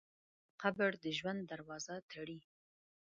[0.61, 2.39] قبر د ژوند دروازه تړوي.